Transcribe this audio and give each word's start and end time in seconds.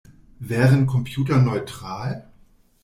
Wären 0.39 0.87
Computer 0.87 1.37
neutral? 1.39 2.27